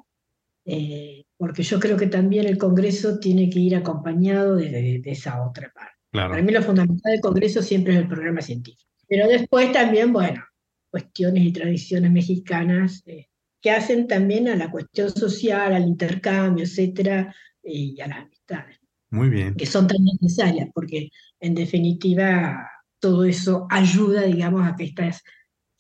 [0.65, 5.71] eh, porque yo creo que también el Congreso tiene que ir acompañado de, esa otra
[5.73, 5.93] parte.
[6.11, 8.91] Para mí lo fundamental del Congreso siempre es el programa científico.
[9.07, 10.43] Pero después también, bueno,
[10.91, 17.33] cuestiones y tradiciones mexicanas eh, que hacen también a la cuestión social, al intercambio, etcétera,
[17.63, 18.77] y a las amistades.
[19.09, 19.55] Muy bien.
[19.55, 25.23] Que son tan necesarias, porque en definitiva todo eso ayuda, digamos, a que estas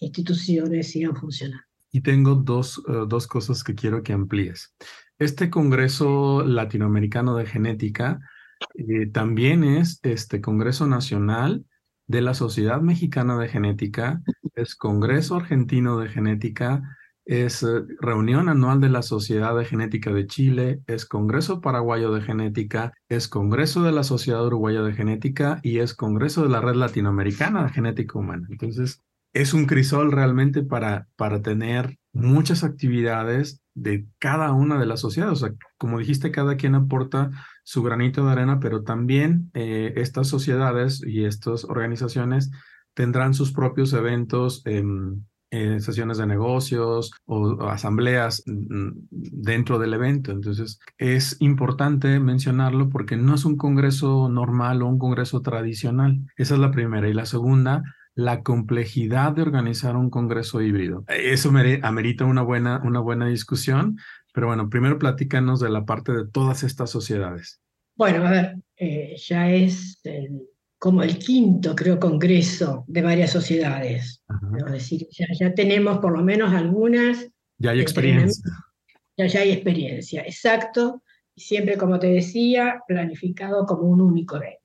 [0.01, 1.63] instituciones sigan funcionando.
[1.91, 4.73] Y tengo dos, eh, dos cosas que quiero que amplíes.
[5.19, 8.19] Este Congreso Latinoamericano de Genética
[8.75, 11.65] eh, también es este Congreso Nacional
[12.07, 14.21] de la Sociedad Mexicana de Genética,
[14.55, 20.27] es Congreso Argentino de Genética, es eh, reunión anual de la Sociedad de Genética de
[20.27, 25.79] Chile, es Congreso Paraguayo de Genética, es Congreso de la Sociedad Uruguaya de Genética y
[25.79, 28.47] es Congreso de la Red Latinoamericana de Genética Humana.
[28.49, 29.01] Entonces,
[29.33, 35.43] es un crisol realmente para, para tener muchas actividades de cada una de las sociedades.
[35.77, 37.31] Como dijiste, cada quien aporta
[37.63, 42.51] su granito de arena, pero también eh, estas sociedades y estas organizaciones
[42.93, 44.63] tendrán sus propios eventos,
[45.51, 50.31] en sesiones de negocios o, asambleas mm, dentro del evento.
[50.31, 56.21] Entonces, es importante mencionarlo porque no es un congreso normal o un congreso tradicional.
[56.37, 57.09] Esa es la primera.
[57.09, 57.83] Y la segunda,
[58.23, 61.03] la complejidad de organizar un congreso híbrido.
[61.07, 63.97] Eso amerita una buena, una buena discusión,
[64.33, 67.61] pero bueno, primero platícanos de la parte de todas estas sociedades.
[67.95, 70.01] Bueno, a ver, eh, ya es
[70.79, 74.23] como el quinto, creo, congreso de varias sociedades.
[74.57, 75.07] Es decir,
[75.39, 77.27] ya, tenemos por lo menos algunas.
[77.57, 78.51] Ya hay experiencia.
[79.17, 81.03] Ya, ya hay experiencia, exacto.
[81.35, 84.60] Y siempre, como te decía, planificado como un único evento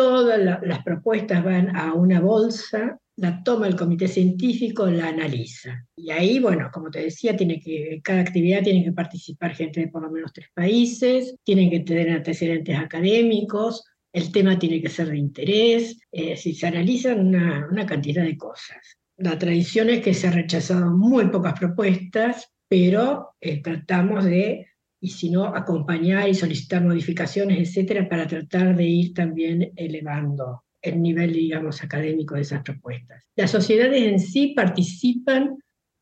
[0.00, 5.86] todas las propuestas van a una bolsa, la toma el comité científico, la analiza.
[5.94, 9.88] Y ahí, bueno, como te decía, tiene que, cada actividad tiene que participar gente de
[9.88, 15.08] por lo menos tres países, tienen que tener antecedentes académicos, el tema tiene que ser
[15.08, 18.96] de interés, eh, si se analizan una, una cantidad de cosas.
[19.18, 24.66] La tradición es que se han rechazado muy pocas propuestas, pero eh, tratamos de
[25.00, 31.00] y si no, acompañar y solicitar modificaciones, etcétera, para tratar de ir también elevando el
[31.00, 33.22] nivel, digamos, académico de esas propuestas.
[33.36, 35.56] Las sociedades en sí participan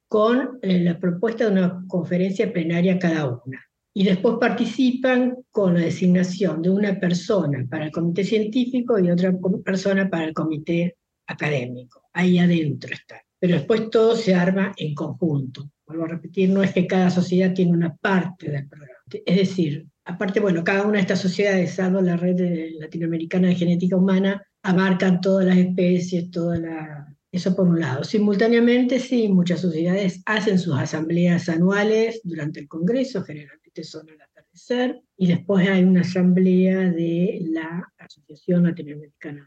[0.09, 3.65] con eh, la propuesta de una conferencia plenaria cada una.
[3.95, 9.37] y después participan con la designación de una persona para el comité científico y otra
[9.65, 12.05] persona para el comité académico.
[12.13, 13.21] Ahí adentro está.
[13.41, 15.69] Pero después todo se arma en conjunto.
[15.89, 18.99] Vuelvo a repetir, no es que cada sociedad tiene una parte del programa.
[19.25, 22.39] Es decir, aparte, bueno, cada una de estas sociedades, salvo la red
[22.79, 27.17] latinoamericana de genética humana, abarcan todas las especies, toda la...
[27.33, 28.05] Eso por un lado.
[28.05, 35.01] Simultáneamente, sí, muchas sociedades hacen sus asambleas anuales durante el Congreso, generalmente son al atardecer,
[35.17, 39.47] y después hay una asamblea de la Asociación Latinoamericana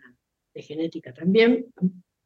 [0.54, 1.68] de Genética también,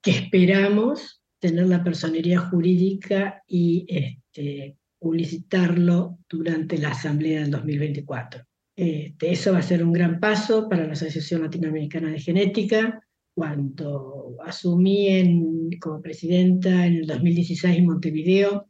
[0.01, 8.43] que esperamos tener la personería jurídica y este, publicitarlo durante la Asamblea del 2024.
[8.75, 13.01] Este, eso va a ser un gran paso para la Asociación Latinoamericana de Genética.
[13.34, 18.69] Cuando asumí como presidenta en el 2016 en Montevideo,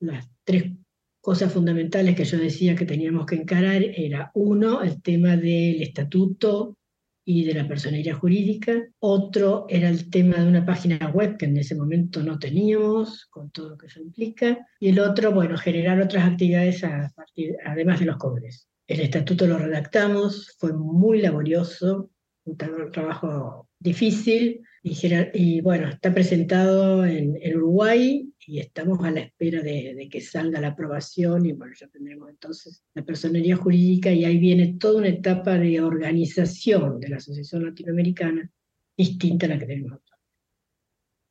[0.00, 0.72] las tres
[1.20, 6.76] cosas fundamentales que yo decía que teníamos que encarar era uno, el tema del estatuto
[7.24, 8.82] y de la personería jurídica.
[8.98, 13.50] Otro era el tema de una página web que en ese momento no teníamos, con
[13.50, 14.66] todo lo que eso implica.
[14.78, 18.68] Y el otro, bueno, generar otras actividades a partir, además de los congresos.
[18.86, 22.10] El estatuto lo redactamos, fue muy laborioso,
[22.44, 30.08] un trabajo difícil, y, bueno, está presentado en, Uruguay y estamos a la espera de,
[30.10, 34.74] que salga la aprobación y bueno, ya tendremos entonces la personería jurídica y ahí viene
[34.74, 38.50] toda una etapa de organización de la Asociación Latinoamericana
[38.96, 40.10] distinta a la que tenemos actualmente.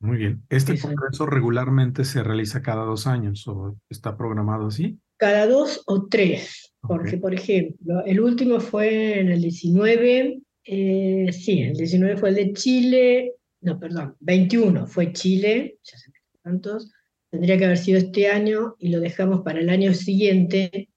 [0.00, 0.42] Muy bien.
[0.48, 4.98] ¿Este congreso regularmente se realiza cada dos años o está programado así?
[5.18, 11.60] Cada dos o tres, porque por ejemplo, el último fue en el 19, eh, sí,
[11.64, 16.10] el 19 fue el de Chile, no, perdón, 21 fue Chile, ya se
[16.42, 16.90] tantos,
[17.30, 20.90] tendría que haber sido este año y lo dejamos para el año siguiente,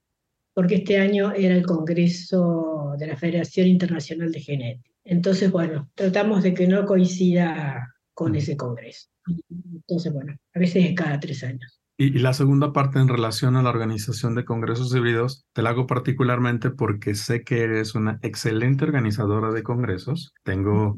[0.53, 4.89] porque este año era el Congreso de la Federación Internacional de Genética.
[5.03, 9.09] Entonces, bueno, tratamos de que no coincida con ese Congreso.
[9.49, 11.79] Entonces, bueno, a veces es cada tres años.
[11.95, 15.85] Y, la segunda parte en relación a la organización de congresos híbridos, te la hago
[15.85, 20.33] particularmente porque sé que eres una excelente organizadora de congresos.
[20.43, 20.97] Tengo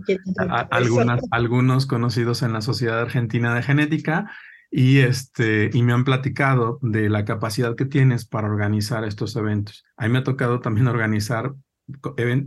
[0.71, 4.31] algunas, algunos conocidos en la Sociedad Argentina de Genética
[4.71, 9.83] y, este, y me han platicado de la capacidad que tienes para organizar estos eventos.
[9.97, 11.53] A mí me ha tocado también organizar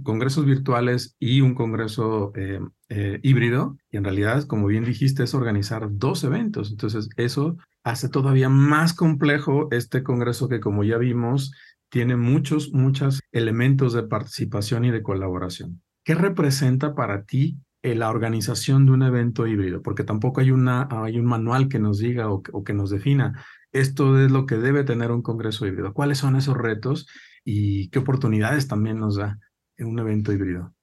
[0.02, 3.76] congresos virtuales y un congreso eh, eh, híbrido.
[3.90, 6.70] Y en realidad, como bien dijiste, es organizar dos eventos.
[6.70, 11.52] Entonces, eso hace todavía más complejo este Congreso que, como ya vimos,
[11.88, 15.82] tiene muchos, muchos elementos de participación y de colaboración.
[16.04, 19.82] ¿Qué representa para ti la organización de un evento híbrido?
[19.82, 23.44] Porque tampoco hay, una, hay un manual que nos diga o que, nos defina.
[23.72, 25.92] Esto es lo que debe tener un Congreso híbrido.
[25.92, 27.06] ¿Cuáles son esos retos
[27.44, 29.38] y qué oportunidades también nos da
[29.78, 30.74] un evento híbrido?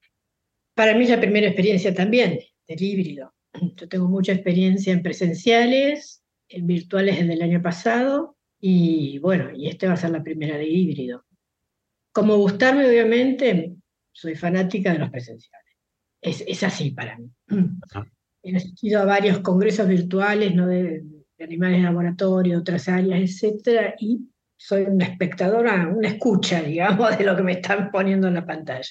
[0.74, 3.34] Para mí es la primera experiencia también del híbrido.
[3.76, 9.68] Yo tengo mucha experiencia en presenciales, en virtuales desde el año pasado y bueno, y
[9.68, 11.26] esta va a ser la primera de híbrido.
[12.12, 13.76] Como gustarme, obviamente,
[14.12, 15.65] soy fanática de los presenciales.
[16.26, 17.30] Es, es así para mí.
[18.44, 20.68] He asistido a varios congresos virtuales ¿no?
[20.68, 21.04] de,
[21.40, 24.20] animales de laboratorio, otras áreas, etcétera, y
[24.58, 28.90] soy una espectadora, una escucha, digamos, de lo que me están poniendo en la pantalla.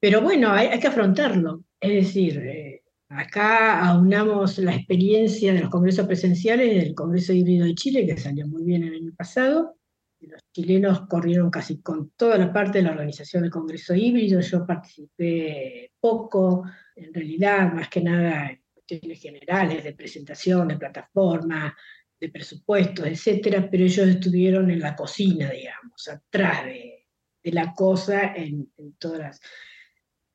[0.00, 1.62] Pero bueno, hay, hay que afrontarlo.
[1.80, 2.82] Es decir, eh,
[3.14, 8.48] Acá aunamos la experiencia de los congresos presenciales del Congreso Híbrido de Chile, que salió
[8.48, 9.76] muy bien el año pasado.
[10.26, 14.40] Los chilenos corrieron casi con toda la parte de la organización del Congreso Híbrido.
[14.40, 16.64] Yo participé poco,
[16.96, 21.76] en realidad, más que nada en cuestiones generales de presentación, de plataforma,
[22.20, 27.06] de presupuestos, etcétera, pero ellos estuvieron en la cocina, digamos, atrás de,
[27.44, 29.40] la cosa en, en todas las...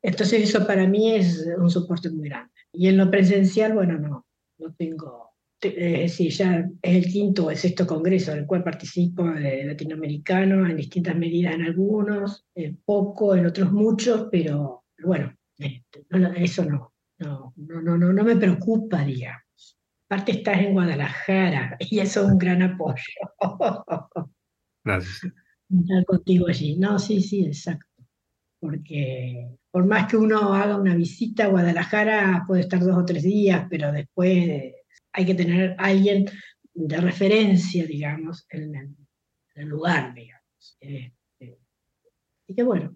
[0.01, 2.51] Entonces eso para mí es un soporte muy grande.
[2.73, 7.51] Y en lo presencial, bueno, no, no tengo, es decir, ya es el quinto o
[7.51, 12.77] el sexto congreso en el cual participo de latinoamericano, en distintas medidas en algunos, en
[12.85, 19.03] poco, en otros muchos, pero bueno, este, eso no, no, no, no, no me preocupa,
[19.03, 19.79] digamos.
[20.09, 23.03] Aparte estás en Guadalajara y eso es un gran apoyo.
[24.83, 25.33] Gracias.
[25.69, 26.77] Estar contigo allí.
[26.77, 27.85] No, sí, sí, exacto.
[28.59, 33.23] Porque por más que uno haga una visita a Guadalajara, puede estar dos o tres
[33.23, 34.73] días, pero después
[35.17, 36.29] hay que tener alguien
[36.75, 38.95] de referencia, digamos, en
[39.55, 40.77] el, lugar, digamos.
[40.79, 41.57] Este,
[42.43, 42.95] así que bueno,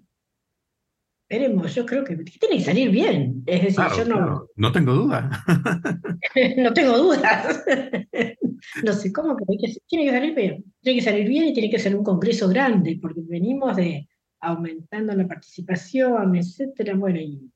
[1.27, 3.41] veremos, yo creo que tiene que salir bien.
[3.47, 4.47] Es decir, yo no.
[4.55, 5.43] No tengo duda.
[6.57, 7.63] no tengo dudas.
[8.83, 9.57] no sé cómo, pero
[9.87, 10.63] tiene que salir bien.
[10.79, 14.07] Tiene que salir bien y tiene que ser un congreso grande, porque venimos de
[14.41, 16.93] aumentando la participación, etcétera.
[16.93, 17.51] Bueno, y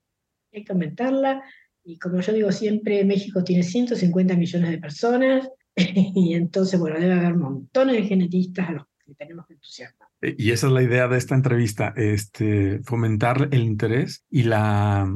[0.51, 1.43] hay que aumentarla.
[1.86, 7.14] Y como yo digo siempre, México tiene 150 millones de personas y entonces, bueno, debe
[7.14, 10.10] haber montones de genetistas a los que tenemos que entusiasmar.
[10.22, 15.08] Eh, y esa es la idea de esta entrevista, este, fomentar el interés y la,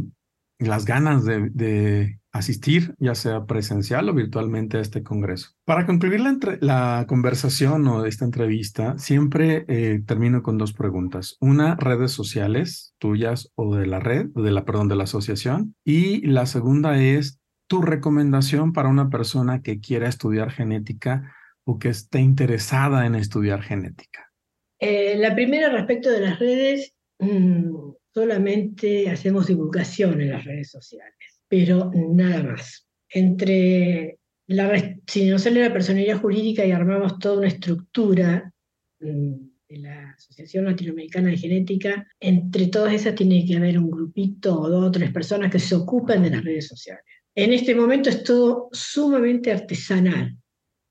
[0.60, 5.50] las ganas de, asistir, ya sea presencial o virtualmente a este congreso.
[5.66, 11.38] Para concluir la, la conversación o esta entrevista, siempre eh, termino con dos preguntas.
[11.40, 15.76] Una, redes sociales tuyas o de la red, de la, perdón, de la asociación.
[15.84, 21.34] Y la segunda es tu recomendación para una persona que quiera estudiar genética
[21.64, 24.32] o que esté interesada en estudiar genética.
[24.80, 31.30] Eh, la primera respecto de las redes, mm, solamente hacemos divulgación en las redes sociales
[31.50, 32.88] pero nada más.
[33.10, 38.54] Entre la, si nos sale la personalidad jurídica y armamos toda una estructura
[39.00, 39.34] mm,
[39.68, 44.70] de la Asociación Latinoamericana de Genética, entre todas esas tiene que haber un grupito o
[44.70, 47.04] dos o tres personas que se ocupen de las redes sociales.
[47.36, 50.38] En este momento es todo sumamente artesanal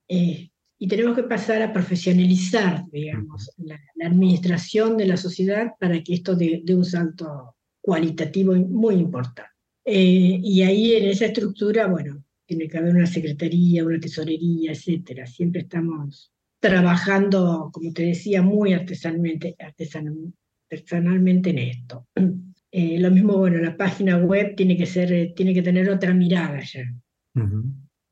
[0.08, 0.47] eh,
[0.78, 6.36] y tenemos que pasar a profesionalizar, digamos, la, administración de la sociedad para que esto
[6.36, 9.50] dé un salto cualitativo muy importante.
[9.90, 15.26] Eh, y ahí en esa estructura, bueno, tiene que haber una secretaría, una tesorería, etcétera.
[15.26, 22.06] Siempre estamos trabajando, como te decía, muy artesanalmente, artesanalmente en esto.
[22.70, 26.12] Eh, lo mismo, bueno, la página web tiene que ser, eh, tiene que tener otra
[26.12, 26.82] mirada ya.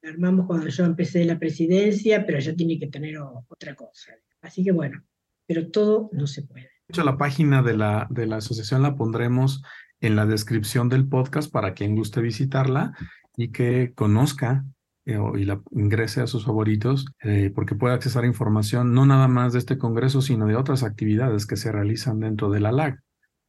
[0.07, 4.13] La armamos cuando yo empecé la presidencia, pero ya tiene que tener otra cosa.
[4.41, 5.03] Así que bueno,
[5.49, 6.67] pero todo no se puede.
[6.67, 9.65] De hecho, la página de la, de la asociación la pondremos
[10.01, 12.97] en la descripción del podcast para quien guste visitarla
[13.37, 14.65] y que conozca
[15.07, 19.55] eh, y la ingrese a sus favoritos, eh, porque puede accesar información no nada más
[19.55, 23.01] de este congreso, sino de otras actividades que se realizan dentro de la LAC.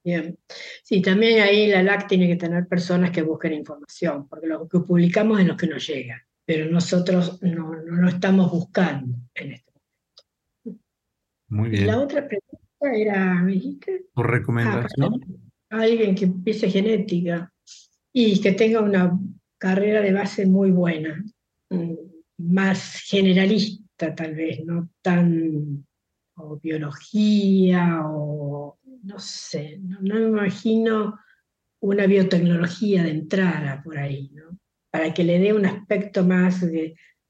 [0.04, 0.40] Bien.
[0.84, 4.80] Sí, también ahí la LAC tiene que tener personas que busquen información, porque lo que
[4.80, 9.72] publicamos es lo que nos llega, pero nosotros no, no estamos buscando en este
[10.64, 10.84] momento.
[11.50, 11.88] Muy bien.
[11.88, 14.06] La otra pregunta era, ¿me dijiste?
[14.14, 15.44] Por recomendación.
[15.70, 17.52] Ah, alguien que empiece genética
[18.14, 19.20] y que tenga una
[19.58, 21.22] carrera de base muy buena,
[21.70, 21.96] mm,
[22.38, 25.86] más generalista tal vez, no tan
[26.36, 31.20] o biología o no sé, no, me imagino
[31.82, 34.58] una biotecnología de entrada por ahí, ¿no?
[34.98, 36.66] Para que le dé un aspecto más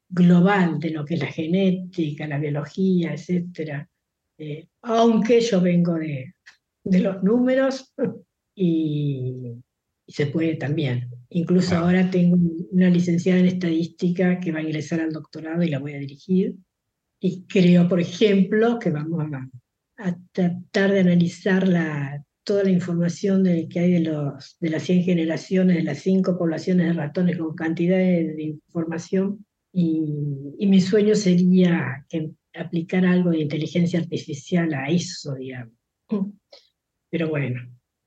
[0.08, 3.86] global de lo que es la genética, la biología, etc.
[4.38, 6.34] Eh, aunque yo vengo de,
[6.86, 7.94] de los números,
[8.56, 9.52] y,
[10.08, 11.10] se puede también.
[11.30, 12.38] Incluso ahora tengo
[12.72, 16.56] una licenciada en estadística que va a ingresar al doctorado y la voy a dirigir.
[17.20, 19.26] Y creo, por ejemplo, que vamos
[19.98, 24.84] a, tratar de analizar la, toda la información de, que hay de, los, de las
[24.84, 29.46] 100 generaciones, de las 5 poblaciones de ratones con cantidad de, información.
[29.74, 35.74] Y, y, mi sueño sería que aplicar algo de inteligencia artificial a eso, digamos.
[37.10, 37.60] Pero bueno,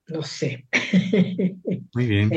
[0.09, 0.66] no sé.
[1.95, 2.30] Muy bien.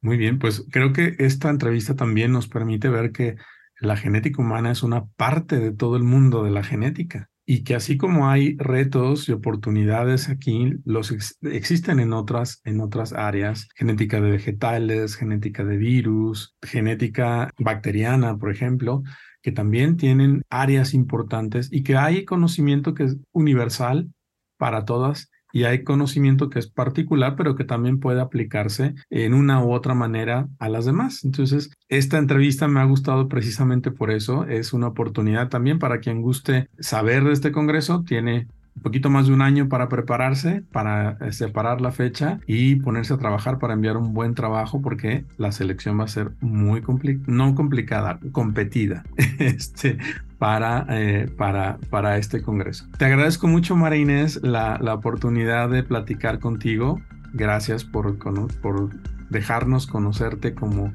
[0.00, 0.16] Muy...
[0.16, 3.36] bien, pues creo que esta entrevista también nos permite ver que
[3.80, 7.74] la genética humana es una parte de todo el mundo de la genética y que
[7.74, 14.20] así como hay retos y oportunidades aquí, los existen en otras, en otras áreas, genética
[14.20, 19.02] de vegetales, genética de virus, genética bacteriana, por ejemplo,
[19.42, 24.08] que también tienen áreas importantes y que hay conocimiento que es universal
[24.56, 29.64] para todas y hay conocimiento que es particular, pero que también puede aplicarse en una
[29.64, 31.24] u otra manera a las demás.
[31.24, 34.46] Entonces, esta entrevista me ha gustado precisamente por eso.
[34.46, 38.02] Es una oportunidad también para quien guste saber de este Congreso.
[38.04, 42.74] Tiene un poquito más de un año para prepararse, para eh, separar la fecha y
[42.74, 46.82] ponerse a trabajar para enviar un buen trabajo porque la selección va a ser muy
[46.82, 49.04] complicada, no complicada, competida
[49.38, 49.98] este,
[50.44, 52.84] para, eh, para, para este congreso.
[52.98, 57.00] Te agradezco mucho, María Inés, la, la oportunidad de platicar contigo.
[57.32, 58.18] Gracias por,
[58.60, 58.90] por
[59.30, 60.92] dejarnos conocerte como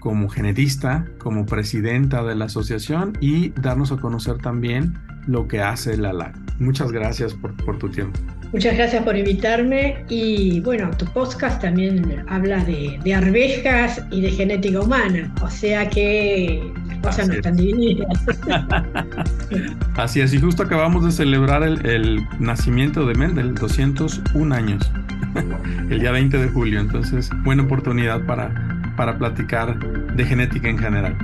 [0.00, 5.96] como genetista, como presidenta de la asociación y darnos a conocer también lo que hace
[5.96, 6.36] la LAC.
[6.58, 8.18] Muchas gracias por, por tu tiempo.
[8.52, 14.30] Muchas gracias por invitarme y bueno, tu podcast también habla de, de, arvejas y de
[14.30, 16.62] genética humana, o sea que
[17.02, 18.08] cosas no están divididas.
[19.96, 24.90] Así es, y justo acabamos de celebrar el, el nacimiento de Mendel, 201 años,
[25.90, 28.50] el día 20 de julio, entonces buena oportunidad para,
[28.96, 29.78] para platicar
[30.16, 31.14] de genética en general.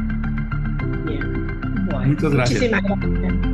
[1.07, 1.47] Bien.
[1.87, 2.61] Bueno, Muchas gracias.
[2.61, 3.54] Muchísimas gracias.